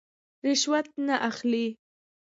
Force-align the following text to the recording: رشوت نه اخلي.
رشوت 0.45 0.87
نه 1.07 1.15
اخلي. 1.29 1.67